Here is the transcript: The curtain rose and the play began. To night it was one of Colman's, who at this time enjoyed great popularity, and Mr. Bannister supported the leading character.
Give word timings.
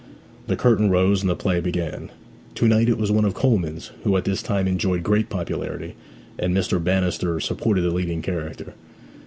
The 0.47 0.55
curtain 0.55 0.89
rose 0.89 1.21
and 1.21 1.29
the 1.29 1.35
play 1.35 1.59
began. 1.59 2.09
To 2.55 2.67
night 2.67 2.89
it 2.89 2.97
was 2.97 3.11
one 3.11 3.23
of 3.23 3.35
Colman's, 3.35 3.91
who 4.03 4.17
at 4.17 4.25
this 4.25 4.41
time 4.41 4.67
enjoyed 4.67 5.03
great 5.03 5.29
popularity, 5.29 5.93
and 6.39 6.57
Mr. 6.57 6.83
Bannister 6.83 7.39
supported 7.39 7.81
the 7.81 7.91
leading 7.91 8.23
character. 8.23 8.73